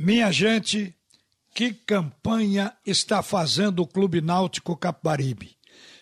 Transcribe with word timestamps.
Minha 0.00 0.30
gente, 0.30 0.94
que 1.52 1.72
campanha 1.72 2.72
está 2.86 3.20
fazendo 3.20 3.82
o 3.82 3.86
Clube 3.86 4.20
Náutico 4.20 4.76
Capibaribe? 4.76 5.56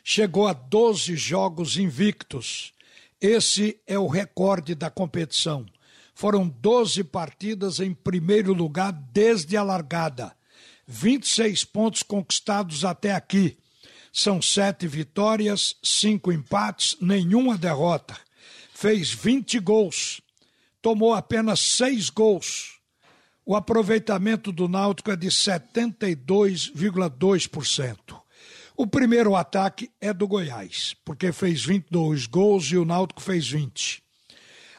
Chegou 0.04 0.46
a 0.46 0.52
12 0.52 1.16
jogos 1.16 1.78
invictos. 1.78 2.74
Esse 3.18 3.80
é 3.86 3.98
o 3.98 4.06
recorde 4.06 4.74
da 4.74 4.90
competição. 4.90 5.64
Foram 6.14 6.46
12 6.46 7.04
partidas 7.04 7.80
em 7.80 7.94
primeiro 7.94 8.52
lugar 8.52 8.92
desde 8.92 9.56
a 9.56 9.62
largada. 9.62 10.36
26 10.86 11.64
pontos 11.64 12.02
conquistados 12.02 12.84
até 12.84 13.12
aqui. 13.12 13.56
São 14.12 14.42
sete 14.42 14.86
vitórias, 14.86 15.74
cinco 15.82 16.30
empates, 16.30 16.98
nenhuma 17.00 17.56
derrota. 17.56 18.14
Fez 18.74 19.10
20 19.10 19.58
gols. 19.58 20.20
Tomou 20.82 21.14
apenas 21.14 21.60
seis 21.60 22.10
gols 22.10 22.75
o 23.46 23.54
aproveitamento 23.54 24.50
do 24.50 24.66
Náutico 24.66 25.12
é 25.12 25.16
de 25.16 25.28
72,2%. 25.28 27.96
O 28.76 28.88
primeiro 28.88 29.36
ataque 29.36 29.88
é 30.00 30.12
do 30.12 30.26
Goiás, 30.26 30.96
porque 31.04 31.30
fez 31.32 31.64
22 31.64 32.26
gols 32.26 32.64
e 32.72 32.76
o 32.76 32.84
Náutico 32.84 33.22
fez 33.22 33.48
20. 33.48 34.02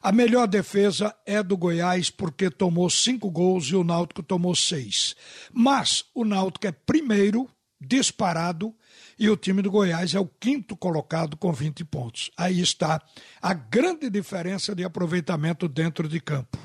A 0.03 0.11
melhor 0.11 0.47
defesa 0.47 1.15
é 1.25 1.41
do 1.41 1.57
Goiás, 1.57 2.09
porque 2.09 2.49
tomou 2.51 2.89
cinco 2.89 3.31
gols 3.31 3.67
e 3.67 3.75
o 3.75 3.85
Náutico 3.85 4.21
tomou 4.21 4.53
seis. 4.53 5.15
Mas 5.51 6.03
o 6.13 6.25
Náutico 6.25 6.67
é 6.67 6.71
primeiro, 6.71 7.49
disparado, 7.79 8.75
e 9.19 9.29
o 9.29 9.37
time 9.37 9.61
do 9.61 9.69
Goiás 9.69 10.15
é 10.15 10.19
o 10.19 10.25
quinto 10.25 10.75
colocado 10.75 11.37
com 11.37 11.53
20 11.53 11.85
pontos. 11.85 12.31
Aí 12.35 12.59
está 12.59 12.99
a 13.41 13.53
grande 13.53 14.09
diferença 14.09 14.73
de 14.75 14.83
aproveitamento 14.83 15.67
dentro 15.67 16.07
de 16.07 16.19
campo. 16.19 16.57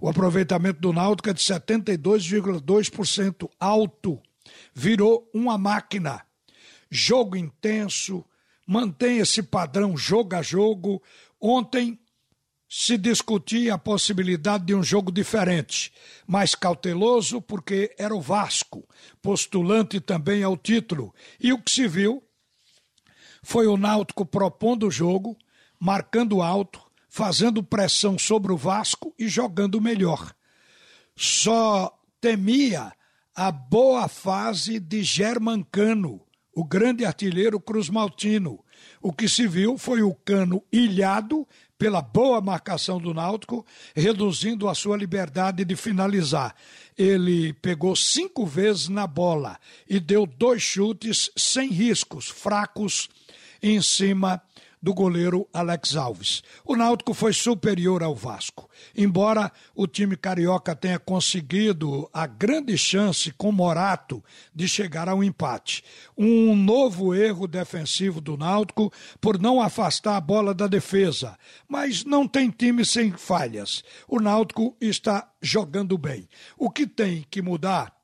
O 0.00 0.08
aproveitamento 0.08 0.80
do 0.80 0.92
Náutico 0.92 1.30
é 1.30 1.32
de 1.32 1.40
72,2% 1.40 3.48
alto. 3.58 4.20
Virou 4.74 5.30
uma 5.34 5.56
máquina. 5.58 6.22
Jogo 6.90 7.36
intenso, 7.36 8.24
mantém 8.66 9.18
esse 9.18 9.42
padrão 9.42 9.94
jogo 9.96 10.36
a 10.36 10.42
jogo. 10.42 11.02
Ontem 11.40 11.98
se 12.68 12.98
discutia 12.98 13.74
a 13.74 13.78
possibilidade 13.78 14.66
de 14.66 14.74
um 14.74 14.82
jogo 14.82 15.10
diferente, 15.10 15.90
mais 16.26 16.54
cauteloso, 16.54 17.40
porque 17.40 17.94
era 17.98 18.14
o 18.14 18.20
Vasco, 18.20 18.86
postulante 19.22 20.00
também 20.00 20.42
ao 20.42 20.56
título. 20.56 21.14
E 21.40 21.52
o 21.52 21.62
que 21.62 21.70
se 21.70 21.88
viu 21.88 22.22
foi 23.42 23.66
o 23.66 23.78
Náutico 23.78 24.26
propondo 24.26 24.86
o 24.86 24.90
jogo, 24.90 25.36
marcando 25.80 26.42
alto, 26.42 26.82
fazendo 27.08 27.62
pressão 27.62 28.18
sobre 28.18 28.52
o 28.52 28.56
Vasco 28.56 29.14
e 29.18 29.28
jogando 29.28 29.80
melhor. 29.80 30.34
Só 31.16 31.98
temia 32.20 32.92
a 33.34 33.50
boa 33.50 34.08
fase 34.08 34.78
de 34.78 35.02
Germancano, 35.02 36.20
o 36.58 36.64
grande 36.64 37.04
artilheiro 37.04 37.60
Cruz 37.60 37.88
Maltino. 37.88 38.58
O 39.00 39.12
que 39.12 39.28
se 39.28 39.46
viu 39.46 39.78
foi 39.78 40.02
o 40.02 40.12
cano 40.12 40.60
ilhado 40.72 41.46
pela 41.78 42.02
boa 42.02 42.40
marcação 42.40 42.98
do 42.98 43.14
Náutico, 43.14 43.64
reduzindo 43.94 44.68
a 44.68 44.74
sua 44.74 44.96
liberdade 44.96 45.64
de 45.64 45.76
finalizar. 45.76 46.56
Ele 46.98 47.52
pegou 47.52 47.94
cinco 47.94 48.44
vezes 48.44 48.88
na 48.88 49.06
bola 49.06 49.56
e 49.88 50.00
deu 50.00 50.26
dois 50.26 50.60
chutes 50.60 51.30
sem 51.36 51.70
riscos, 51.70 52.26
fracos, 52.26 53.08
em 53.62 53.80
cima 53.80 54.42
do 54.80 54.94
goleiro 54.94 55.48
Alex 55.52 55.96
Alves. 55.96 56.42
O 56.64 56.76
Náutico 56.76 57.12
foi 57.12 57.32
superior 57.32 58.02
ao 58.02 58.14
Vasco. 58.14 58.68
Embora 58.96 59.50
o 59.74 59.86
time 59.86 60.16
carioca 60.16 60.74
tenha 60.74 60.98
conseguido 60.98 62.08
a 62.12 62.26
grande 62.26 62.76
chance 62.78 63.32
com 63.32 63.50
Morato 63.50 64.22
de 64.54 64.68
chegar 64.68 65.08
ao 65.08 65.22
empate. 65.22 65.82
Um 66.16 66.54
novo 66.54 67.14
erro 67.14 67.46
defensivo 67.46 68.20
do 68.20 68.36
Náutico 68.36 68.92
por 69.20 69.38
não 69.38 69.60
afastar 69.60 70.16
a 70.16 70.20
bola 70.20 70.54
da 70.54 70.66
defesa. 70.66 71.36
Mas 71.68 72.04
não 72.04 72.26
tem 72.26 72.50
time 72.50 72.84
sem 72.84 73.12
falhas. 73.12 73.82
O 74.06 74.20
Náutico 74.20 74.76
está 74.80 75.30
jogando 75.42 75.98
bem. 75.98 76.28
O 76.56 76.70
que 76.70 76.86
tem 76.86 77.24
que 77.30 77.42
mudar 77.42 77.96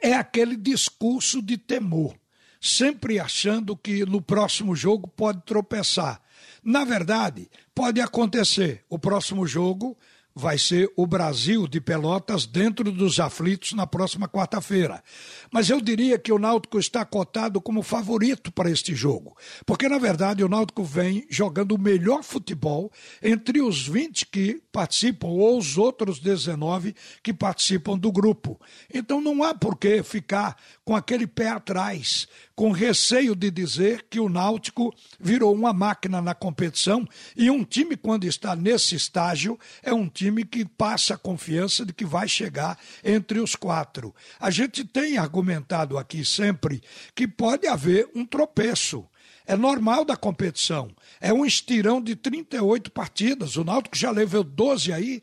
é 0.00 0.14
aquele 0.14 0.56
discurso 0.56 1.42
de 1.42 1.58
temor 1.58 2.14
sempre 2.60 3.18
achando 3.18 3.76
que 3.76 4.04
no 4.04 4.20
próximo 4.20 4.74
jogo 4.74 5.08
pode 5.08 5.42
tropeçar. 5.42 6.20
Na 6.62 6.84
verdade, 6.84 7.50
pode 7.74 8.00
acontecer. 8.00 8.84
O 8.88 8.98
próximo 8.98 9.46
jogo 9.46 9.96
vai 10.38 10.56
ser 10.56 10.88
o 10.96 11.04
Brasil 11.04 11.66
de 11.66 11.80
Pelotas 11.80 12.46
dentro 12.46 12.92
dos 12.92 13.18
aflitos 13.18 13.72
na 13.72 13.88
próxima 13.88 14.28
quarta-feira. 14.28 15.02
Mas 15.50 15.68
eu 15.68 15.80
diria 15.80 16.16
que 16.16 16.30
o 16.30 16.38
Náutico 16.38 16.78
está 16.78 17.04
cotado 17.04 17.60
como 17.60 17.82
favorito 17.82 18.52
para 18.52 18.70
este 18.70 18.94
jogo, 18.94 19.36
porque 19.66 19.88
na 19.88 19.98
verdade 19.98 20.44
o 20.44 20.48
Náutico 20.48 20.84
vem 20.84 21.26
jogando 21.28 21.72
o 21.72 21.80
melhor 21.80 22.22
futebol 22.22 22.92
entre 23.20 23.60
os 23.60 23.84
20 23.88 24.26
que 24.26 24.62
participam 24.70 25.26
ou 25.26 25.58
os 25.58 25.76
outros 25.76 26.20
19 26.20 26.94
que 27.20 27.34
participam 27.34 27.98
do 27.98 28.12
grupo. 28.12 28.60
Então 28.94 29.20
não 29.20 29.42
há 29.42 29.52
por 29.52 29.76
que 29.76 30.04
ficar 30.04 30.56
com 30.84 30.94
aquele 30.94 31.26
pé 31.26 31.48
atrás, 31.48 32.28
com 32.54 32.70
receio 32.70 33.34
de 33.34 33.50
dizer 33.50 34.06
que 34.08 34.20
o 34.20 34.28
Náutico 34.28 34.94
virou 35.18 35.52
uma 35.52 35.72
máquina 35.72 36.22
na 36.22 36.34
competição 36.34 37.04
e 37.36 37.50
um 37.50 37.64
time 37.64 37.96
quando 37.96 38.24
está 38.24 38.54
nesse 38.54 38.94
estágio 38.94 39.58
é 39.82 39.92
um 39.92 40.08
time 40.08 40.27
time 40.28 40.44
que 40.44 40.64
passa 40.64 41.14
a 41.14 41.18
confiança 41.18 41.84
de 41.84 41.92
que 41.92 42.04
vai 42.04 42.28
chegar 42.28 42.78
entre 43.02 43.40
os 43.40 43.56
quatro. 43.56 44.14
A 44.38 44.50
gente 44.50 44.84
tem 44.84 45.16
argumentado 45.16 45.96
aqui 45.96 46.24
sempre 46.24 46.82
que 47.14 47.26
pode 47.26 47.66
haver 47.66 48.08
um 48.14 48.24
tropeço. 48.24 49.06
É 49.46 49.56
normal 49.56 50.04
da 50.04 50.16
competição. 50.16 50.90
É 51.20 51.32
um 51.32 51.44
estirão 51.44 52.02
de 52.02 52.14
38 52.14 52.90
partidas. 52.90 53.56
O 53.56 53.64
Náutico 53.64 53.96
já 53.96 54.10
levou 54.10 54.44
12 54.44 54.92
aí, 54.92 55.22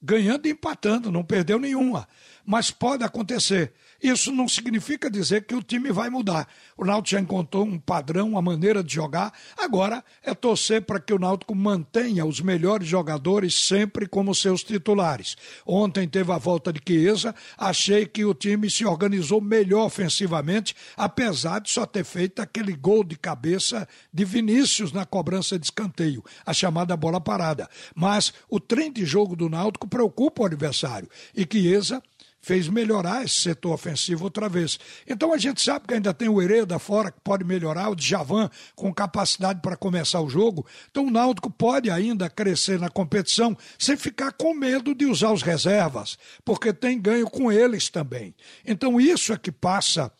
ganhando 0.00 0.46
e 0.46 0.50
empatando, 0.50 1.10
não 1.10 1.24
perdeu 1.24 1.58
nenhuma. 1.58 2.06
Mas 2.46 2.70
pode 2.70 3.02
acontecer. 3.02 3.72
Isso 4.02 4.30
não 4.30 4.46
significa 4.46 5.10
dizer 5.10 5.46
que 5.46 5.54
o 5.54 5.62
time 5.62 5.90
vai 5.90 6.10
mudar. 6.10 6.46
O 6.76 6.84
Náutico 6.84 7.16
já 7.16 7.20
encontrou 7.20 7.64
um 7.64 7.78
padrão, 7.78 8.28
uma 8.28 8.42
maneira 8.42 8.84
de 8.84 8.94
jogar. 8.94 9.32
Agora 9.56 10.04
é 10.22 10.34
torcer 10.34 10.82
para 10.82 11.00
que 11.00 11.12
o 11.12 11.18
Náutico 11.18 11.54
mantenha 11.54 12.24
os 12.24 12.40
melhores 12.40 12.86
jogadores 12.86 13.54
sempre 13.54 14.06
como 14.06 14.34
seus 14.34 14.62
titulares. 14.62 15.36
Ontem 15.66 16.06
teve 16.06 16.30
a 16.30 16.38
volta 16.38 16.72
de 16.72 16.80
Chiesa, 16.86 17.34
achei 17.56 18.06
que 18.06 18.24
o 18.24 18.34
time 18.34 18.70
se 18.70 18.84
organizou 18.84 19.40
melhor 19.40 19.86
ofensivamente, 19.86 20.76
apesar 20.96 21.60
de 21.60 21.70
só 21.70 21.86
ter 21.86 22.04
feito 22.04 22.40
aquele 22.40 22.74
gol 22.74 23.02
de 23.02 23.16
cabeça 23.16 23.88
de 24.12 24.24
Vinícius 24.24 24.92
na 24.92 25.06
cobrança 25.06 25.58
de 25.58 25.66
escanteio, 25.66 26.22
a 26.44 26.52
chamada 26.52 26.96
bola 26.96 27.20
parada. 27.20 27.68
Mas 27.94 28.32
o 28.48 28.60
trem 28.60 28.92
de 28.92 29.04
jogo 29.04 29.34
do 29.34 29.48
Náutico 29.48 29.88
preocupa 29.88 30.42
o 30.42 30.46
adversário. 30.46 31.08
E 31.34 31.46
Chiesa 31.50 32.02
fez 32.46 32.68
melhorar 32.68 33.24
esse 33.24 33.40
setor 33.40 33.72
ofensivo 33.72 34.22
outra 34.22 34.48
vez. 34.48 34.78
Então 35.04 35.32
a 35.32 35.36
gente 35.36 35.60
sabe 35.60 35.88
que 35.88 35.94
ainda 35.94 36.14
tem 36.14 36.28
o 36.28 36.40
Hereda 36.40 36.78
fora 36.78 37.10
que 37.10 37.20
pode 37.20 37.42
melhorar, 37.42 37.90
o 37.90 37.96
Djavan 37.96 38.48
com 38.76 38.94
capacidade 38.94 39.60
para 39.60 39.76
começar 39.76 40.20
o 40.20 40.28
jogo. 40.28 40.64
Então 40.88 41.08
o 41.08 41.10
Náutico 41.10 41.50
pode 41.50 41.90
ainda 41.90 42.30
crescer 42.30 42.78
na 42.78 42.88
competição 42.88 43.58
sem 43.76 43.96
ficar 43.96 44.30
com 44.30 44.54
medo 44.54 44.94
de 44.94 45.06
usar 45.06 45.32
os 45.32 45.42
reservas, 45.42 46.16
porque 46.44 46.72
tem 46.72 47.00
ganho 47.00 47.28
com 47.28 47.50
eles 47.50 47.90
também. 47.90 48.32
Então 48.64 49.00
isso 49.00 49.32
é 49.32 49.36
que 49.36 49.50
passa 49.50 50.12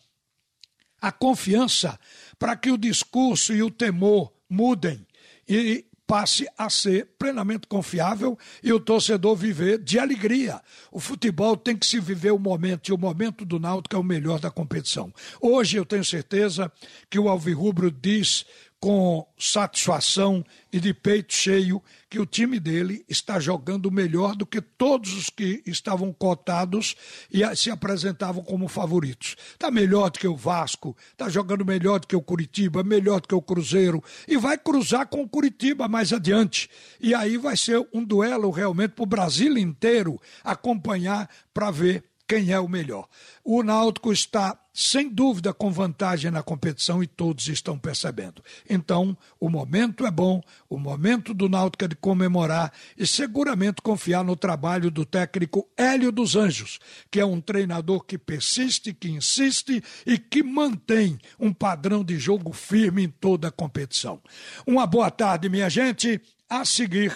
a 1.00 1.12
confiança 1.12 1.97
para 2.41 2.56
que 2.56 2.72
o 2.72 2.76
discurso 2.76 3.54
e 3.54 3.62
o 3.62 3.70
temor 3.70 4.32
mudem. 4.50 5.06
E 5.48 5.84
passe 6.06 6.47
a 6.56 6.71
ser 6.71 7.09
plenamente 7.19 7.67
confiável 7.67 8.39
e 8.62 8.72
o 8.72 8.81
torcedor 8.81 9.34
viver 9.34 9.78
de 9.78 9.99
alegria. 9.99 10.61
O 10.93 11.00
futebol 11.00 11.56
tem 11.56 11.77
que 11.77 11.87
se 11.87 11.99
viver 11.99 12.31
o 12.32 12.38
momento, 12.38 12.88
e 12.88 12.93
o 12.93 12.99
momento 12.99 13.44
do 13.44 13.58
Náutico 13.58 13.97
é 13.97 13.99
o 13.99 14.05
melhor 14.05 14.38
da 14.38 14.50
competição. 14.50 15.12
Hoje 15.41 15.76
eu 15.76 15.85
tenho 15.85 16.05
certeza 16.05 16.70
que 17.11 17.19
o 17.19 17.29
Alvirrubro 17.29 17.91
diz 17.91 18.47
com 18.87 19.27
satisfação 19.37 20.44
e 20.73 20.79
de 20.79 20.94
peito 20.94 21.35
cheio 21.35 21.83
que 22.09 22.21
o 22.21 22.25
time 22.25 22.61
dele 22.61 23.05
está 23.09 23.41
jogando 23.41 23.91
melhor 23.91 24.37
do 24.37 24.47
que 24.47 24.61
todos 24.61 25.12
os 25.12 25.29
que 25.29 25.61
estavam 25.67 26.12
cotados 26.12 26.94
e 27.29 27.43
se 27.56 27.69
apresentavam 27.69 28.44
como 28.44 28.69
favoritos. 28.69 29.35
Está 29.50 29.73
melhor 29.73 30.09
do 30.09 30.21
que 30.21 30.29
o 30.29 30.37
Vasco, 30.37 30.97
está 31.11 31.29
jogando 31.29 31.65
melhor 31.65 31.99
do 31.99 32.06
que 32.06 32.15
o 32.15 32.23
Curitiba, 32.23 32.85
melhor 32.85 33.21
do 33.21 33.27
que 33.27 33.35
o 33.35 33.43
Cruzeiro 33.43 34.00
e 34.29 34.37
vai 34.37 34.56
cruzar 34.56 35.09
com 35.09 35.21
o 35.21 35.29
Curitiba 35.29 35.88
mais 35.88 36.12
adiante. 36.12 36.71
E 37.00 37.12
aí 37.12 37.37
vai 37.37 37.56
ser 37.56 37.85
um 37.93 38.05
duelo 38.05 38.53
realmente 38.53 38.93
para 38.93 39.03
o 39.03 39.06
Brasil 39.06 39.59
inteiro 39.59 40.17
acompanhar 40.44 41.29
para 41.53 41.73
ver 41.73 42.05
quem 42.26 42.50
é 42.50 42.58
o 42.58 42.69
melhor. 42.69 43.08
O 43.44 43.62
Náutico 43.62 44.12
está, 44.12 44.58
sem 44.75 45.08
dúvida, 45.08 45.55
com 45.55 45.70
vantagem 45.70 46.31
na 46.31 46.43
competição 46.43 47.02
e 47.02 47.06
todos 47.06 47.49
estão 47.49 47.78
percebendo. 47.78 48.43
Então, 48.69 49.17
o 49.38 49.49
momento 49.49 50.05
é 50.05 50.11
bom, 50.11 50.43
o 50.69 50.78
momento 50.78 51.32
do 51.32 51.49
Náutico 51.49 51.84
é 51.84 51.88
de 51.88 51.94
comemorar 51.94 52.73
e 52.99 53.06
seguramente 53.06 53.81
confiar 53.81 54.25
no 54.25 54.34
trabalho 54.34 54.90
do 54.90 55.05
técnico 55.05 55.69
Hélio 55.76 56.11
dos 56.11 56.34
Anjos, 56.34 56.81
que 57.11 57.20
é 57.20 57.25
um 57.25 57.40
treinador 57.40 58.05
que 58.05 58.19
persiste, 58.19 58.93
que 58.93 59.08
insiste 59.08 59.82
e 60.05 60.19
que 60.19 60.43
mantém 60.43 61.19
um 61.38 61.52
padrão 61.52 62.02
de 62.02 62.19
jogo 62.19 62.52
firme 62.52 63.05
em 63.05 63.08
toda 63.08 63.49
a 63.49 63.52
competição. 63.52 64.20
Uma 64.67 64.87
boa 64.87 65.11
tarde, 65.11 65.49
minha 65.49 65.70
gente. 65.70 66.20
A 66.49 66.64
seguir, 66.64 67.12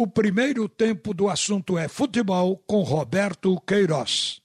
o 0.00 0.06
primeiro 0.06 0.68
tempo 0.68 1.12
do 1.12 1.28
assunto 1.28 1.76
é 1.76 1.88
futebol 1.88 2.56
com 2.68 2.82
Roberto 2.82 3.60
Queiroz. 3.62 4.40